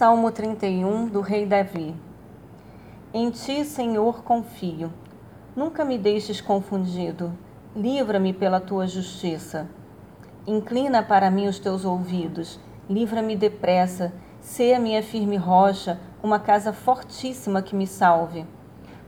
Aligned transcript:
Salmo 0.00 0.30
31 0.30 1.08
do 1.08 1.20
Rei 1.20 1.44
Davi. 1.44 1.94
Em 3.12 3.28
ti, 3.28 3.66
Senhor, 3.66 4.22
confio. 4.22 4.90
Nunca 5.54 5.84
me 5.84 5.98
deixes 5.98 6.40
confundido. 6.40 7.34
Livra-me 7.76 8.32
pela 8.32 8.60
tua 8.60 8.86
justiça. 8.86 9.68
Inclina 10.46 11.02
para 11.02 11.30
mim 11.30 11.48
os 11.48 11.58
teus 11.58 11.84
ouvidos. 11.84 12.58
Livra-me 12.88 13.36
depressa. 13.36 14.10
Sê 14.40 14.72
a 14.72 14.80
minha 14.80 15.02
firme 15.02 15.36
rocha, 15.36 16.00
uma 16.22 16.38
casa 16.38 16.72
fortíssima 16.72 17.60
que 17.60 17.76
me 17.76 17.86
salve. 17.86 18.46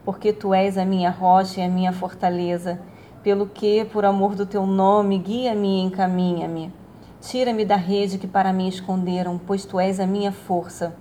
Porque 0.05 0.31
tu 0.31 0.53
és 0.53 0.77
a 0.77 0.85
minha 0.85 1.09
rocha 1.09 1.59
e 1.59 1.63
a 1.63 1.69
minha 1.69 1.91
fortaleza. 1.91 2.79
Pelo 3.23 3.47
que, 3.47 3.83
por 3.85 4.05
amor 4.05 4.35
do 4.35 4.45
teu 4.45 4.67
nome, 4.67 5.17
guia-me 5.17 5.79
e 5.79 5.81
encaminha-me 5.85 6.82
Tira-me 7.23 7.63
da 7.63 7.77
rede 7.77 8.17
que 8.17 8.27
para 8.27 8.51
mim 8.51 8.67
esconderam, 8.67 9.39
pois 9.39 9.63
tu 9.63 9.79
és 9.79 9.97
a 9.97 10.05
minha 10.05 10.29
força. 10.29 10.93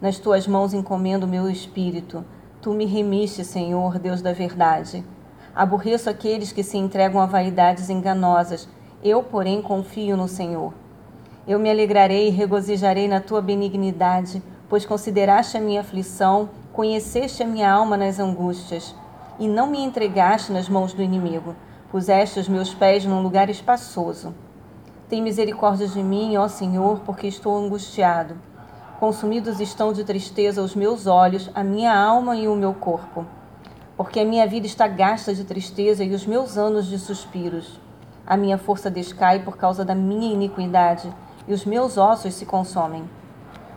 Nas 0.00 0.16
tuas 0.16 0.46
mãos 0.46 0.72
encomendo 0.72 1.24
o 1.24 1.28
meu 1.28 1.50
espírito. 1.50 2.24
Tu 2.62 2.72
me 2.72 2.86
remiste, 2.86 3.44
Senhor, 3.44 3.98
Deus 3.98 4.22
da 4.22 4.32
verdade. 4.32 5.04
Aborreço 5.52 6.08
aqueles 6.08 6.52
que 6.52 6.62
se 6.62 6.78
entregam 6.78 7.20
a 7.20 7.26
vaidades 7.26 7.90
enganosas. 7.90 8.68
Eu, 9.02 9.24
porém, 9.24 9.60
confio 9.60 10.16
no 10.16 10.28
Senhor. 10.28 10.72
Eu 11.48 11.58
me 11.58 11.68
alegrarei 11.68 12.28
e 12.28 12.30
regozijarei 12.30 13.08
na 13.08 13.20
tua 13.20 13.42
benignidade, 13.42 14.40
pois 14.68 14.86
consideraste 14.86 15.56
a 15.56 15.60
minha 15.60 15.80
aflição, 15.80 16.48
conheceste 16.72 17.42
a 17.42 17.46
minha 17.46 17.68
alma 17.68 17.96
nas 17.96 18.20
angústias, 18.20 18.94
e 19.36 19.48
não 19.48 19.66
me 19.66 19.82
entregaste 19.82 20.52
nas 20.52 20.68
mãos 20.68 20.92
do 20.92 21.02
inimigo. 21.02 21.56
Puseste 21.90 22.38
os 22.38 22.48
meus 22.48 22.72
pés 22.72 23.04
num 23.04 23.20
lugar 23.20 23.50
espaçoso. 23.50 24.32
Tem 25.08 25.22
misericórdia 25.22 25.86
de 25.86 26.02
mim, 26.02 26.36
ó 26.36 26.48
Senhor, 26.48 26.98
porque 27.06 27.28
estou 27.28 27.56
angustiado. 27.56 28.34
Consumidos 28.98 29.60
estão 29.60 29.92
de 29.92 30.02
tristeza 30.02 30.60
os 30.60 30.74
meus 30.74 31.06
olhos, 31.06 31.48
a 31.54 31.62
minha 31.62 31.96
alma 31.96 32.34
e 32.34 32.48
o 32.48 32.56
meu 32.56 32.74
corpo. 32.74 33.24
Porque 33.96 34.18
a 34.18 34.24
minha 34.24 34.44
vida 34.48 34.66
está 34.66 34.88
gasta 34.88 35.32
de 35.32 35.44
tristeza 35.44 36.02
e 36.02 36.12
os 36.12 36.26
meus 36.26 36.58
anos 36.58 36.86
de 36.86 36.98
suspiros. 36.98 37.78
A 38.26 38.36
minha 38.36 38.58
força 38.58 38.90
descai 38.90 39.44
por 39.44 39.56
causa 39.56 39.84
da 39.84 39.94
minha 39.94 40.32
iniquidade, 40.32 41.08
e 41.46 41.54
os 41.54 41.64
meus 41.64 41.96
ossos 41.96 42.34
se 42.34 42.44
consomem. 42.44 43.08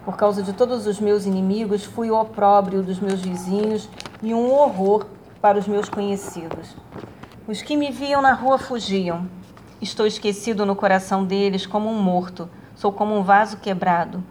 Por 0.03 0.17
causa 0.17 0.41
de 0.41 0.53
todos 0.53 0.87
os 0.87 0.99
meus 0.99 1.27
inimigos, 1.27 1.83
fui 1.83 2.09
o 2.09 2.19
opróbrio 2.19 2.81
dos 2.81 2.99
meus 2.99 3.21
vizinhos 3.21 3.87
e 4.23 4.33
um 4.33 4.51
horror 4.51 5.05
para 5.39 5.59
os 5.59 5.67
meus 5.67 5.87
conhecidos. 5.87 6.75
Os 7.47 7.61
que 7.61 7.77
me 7.77 7.91
viam 7.91 8.19
na 8.19 8.33
rua 8.33 8.57
fugiam. 8.57 9.27
Estou 9.81 10.05
esquecido 10.05 10.65
no 10.65 10.75
coração 10.75 11.23
deles 11.23 11.65
como 11.65 11.89
um 11.89 12.01
morto, 12.01 12.49
sou 12.75 12.91
como 12.91 13.17
um 13.17 13.23
vaso 13.23 13.57
quebrado. 13.57 14.21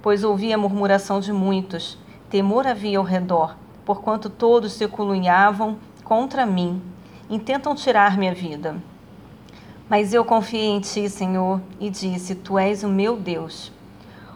Pois 0.00 0.24
ouvi 0.24 0.50
a 0.50 0.56
murmuração 0.56 1.20
de 1.20 1.30
muitos, 1.30 1.98
temor 2.30 2.66
havia 2.66 2.96
ao 2.96 3.04
redor, 3.04 3.54
porquanto 3.84 4.30
todos 4.30 4.72
se 4.72 4.88
colunhavam 4.88 5.76
contra 6.02 6.46
mim, 6.46 6.80
intentam 7.28 7.74
tirar 7.74 8.16
minha 8.16 8.34
vida. 8.34 8.76
Mas 9.90 10.14
eu 10.14 10.24
confiei 10.24 10.68
em 10.68 10.80
ti, 10.80 11.06
Senhor, 11.10 11.60
e 11.78 11.90
disse: 11.90 12.34
Tu 12.34 12.58
és 12.58 12.82
o 12.82 12.88
meu 12.88 13.14
Deus. 13.14 13.70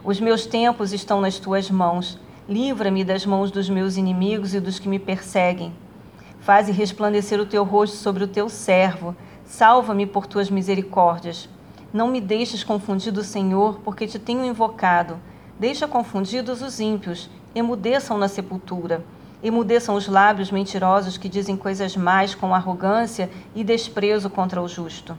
Os 0.03 0.19
meus 0.19 0.45
tempos 0.45 0.93
estão 0.93 1.19
nas 1.19 1.39
tuas 1.39 1.69
mãos. 1.71 2.19
Livra-me 2.47 3.03
das 3.03 3.25
mãos 3.25 3.49
dos 3.49 3.67
meus 3.69 3.97
inimigos 3.97 4.53
e 4.53 4.59
dos 4.59 4.77
que 4.77 4.87
me 4.87 4.99
perseguem. 4.99 5.73
Faze 6.39 6.71
resplandecer 6.71 7.39
o 7.39 7.45
teu 7.45 7.63
rosto 7.63 7.97
sobre 7.97 8.23
o 8.23 8.27
teu 8.27 8.49
servo 8.49 9.15
Salva-me 9.49 10.05
por 10.05 10.27
tuas 10.27 10.47
misericórdias. 10.47 11.49
Não 11.91 12.07
me 12.07 12.21
deixes 12.21 12.63
confundido, 12.63 13.23
Senhor, 13.23 13.79
porque 13.83 14.05
te 14.05 14.19
tenho 14.19 14.45
invocado. 14.45 15.19
Deixa 15.59 15.87
confundidos 15.87 16.61
os 16.61 16.79
ímpios, 16.79 17.27
emudeçam 17.55 18.15
na 18.15 18.27
sepultura. 18.27 19.03
Emudeçam 19.43 19.95
os 19.95 20.07
lábios 20.07 20.51
mentirosos 20.51 21.17
que 21.17 21.27
dizem 21.27 21.57
coisas 21.57 21.97
más 21.97 22.35
com 22.35 22.53
arrogância 22.53 23.27
e 23.55 23.63
desprezo 23.63 24.29
contra 24.29 24.61
o 24.61 24.67
justo. 24.67 25.17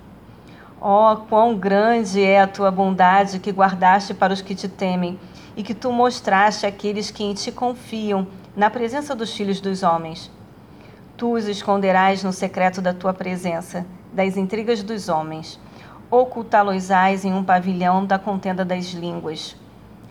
Oh, 0.80 1.16
quão 1.28 1.56
grande 1.56 2.22
é 2.22 2.40
a 2.40 2.46
tua 2.46 2.70
bondade 2.70 3.40
que 3.40 3.50
guardaste 3.50 4.14
para 4.14 4.32
os 4.32 4.40
que 4.40 4.54
te 4.54 4.68
temem 4.68 5.18
e 5.56 5.62
que 5.64 5.74
tu 5.74 5.90
mostraste 5.90 6.64
àqueles 6.64 7.10
que 7.10 7.24
em 7.24 7.34
ti 7.34 7.50
confiam, 7.50 8.28
na 8.54 8.70
presença 8.70 9.12
dos 9.12 9.34
filhos 9.34 9.60
dos 9.60 9.82
homens. 9.82 10.30
Tu 11.16 11.32
os 11.32 11.48
esconderás 11.48 12.22
no 12.22 12.32
secreto 12.32 12.80
da 12.80 12.94
tua 12.94 13.12
presença 13.12 13.84
das 14.12 14.36
intrigas 14.36 14.82
dos 14.82 15.08
homens. 15.08 15.58
Ocultá-los-ás 16.10 17.24
em 17.24 17.32
um 17.32 17.44
pavilhão 17.44 18.04
da 18.04 18.18
contenda 18.18 18.64
das 18.64 18.86
línguas. 18.86 19.56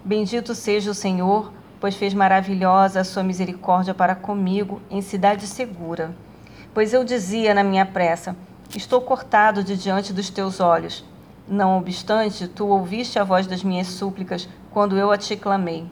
Bendito 0.03 0.55
seja 0.55 0.91
o 0.91 0.93
Senhor, 0.93 1.51
pois 1.79 1.95
fez 1.95 2.13
maravilhosa 2.13 3.01
a 3.01 3.03
sua 3.03 3.23
misericórdia 3.23 3.93
para 3.93 4.15
comigo 4.15 4.81
em 4.89 5.01
cidade 5.01 5.45
segura. 5.45 6.15
Pois 6.73 6.93
eu 6.93 7.03
dizia 7.03 7.53
na 7.53 7.63
minha 7.63 7.85
pressa: 7.85 8.35
Estou 8.75 9.01
cortado 9.01 9.63
de 9.63 9.75
diante 9.75 10.13
dos 10.13 10.29
teus 10.29 10.59
olhos. 10.59 11.03
Não 11.47 11.77
obstante, 11.77 12.47
tu 12.47 12.67
ouviste 12.67 13.17
a 13.17 13.23
voz 13.23 13.47
das 13.47 13.63
minhas 13.63 13.87
súplicas 13.87 14.47
quando 14.71 14.97
eu 14.97 15.11
a 15.11 15.17
te 15.17 15.35
clamei. 15.35 15.89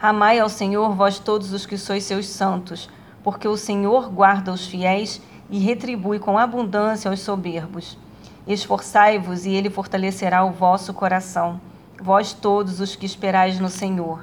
Amai 0.00 0.38
ao 0.38 0.48
Senhor, 0.48 0.94
vós 0.94 1.18
todos 1.18 1.52
os 1.52 1.66
que 1.66 1.76
sois 1.76 2.04
seus 2.04 2.26
santos, 2.26 2.88
porque 3.22 3.46
o 3.46 3.56
Senhor 3.56 4.08
guarda 4.08 4.52
os 4.52 4.66
fiéis 4.66 5.20
e 5.50 5.58
retribui 5.58 6.18
com 6.18 6.38
abundância 6.38 7.10
aos 7.10 7.20
soberbos. 7.20 7.98
Esforçai-vos, 8.46 9.44
e 9.44 9.50
ele 9.50 9.68
fortalecerá 9.68 10.44
o 10.44 10.52
vosso 10.52 10.94
coração, 10.94 11.60
vós 12.00 12.32
todos 12.32 12.80
os 12.80 12.96
que 12.96 13.04
esperais 13.04 13.58
no 13.58 13.68
Senhor. 13.68 14.22